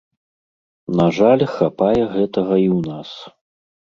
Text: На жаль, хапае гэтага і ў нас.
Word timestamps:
На 0.99 1.05
жаль, 1.17 1.43
хапае 1.57 1.99
гэтага 2.15 2.55
і 2.61 2.65
ў 2.77 2.79
нас. 2.95 3.09